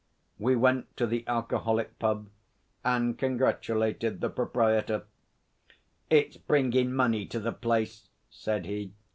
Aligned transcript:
We 0.39 0.55
went 0.55 0.97
to 0.97 1.05
the 1.05 1.23
alcoholic 1.27 1.99
pub 1.99 2.27
and 2.83 3.15
congratulated 3.19 4.19
the 4.19 4.31
proprietor. 4.31 5.03
'It's 6.09 6.37
bringin' 6.37 6.91
money 6.91 7.27
to 7.27 7.39
the 7.39 7.53
place,' 7.53 8.09
said 8.27 8.65
he. 8.65 8.93